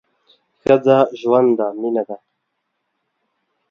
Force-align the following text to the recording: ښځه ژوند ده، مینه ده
ښځه 0.61 0.97
ژوند 1.19 1.49
ده، 1.59 1.67
مینه 1.79 2.03
ده 2.07 2.17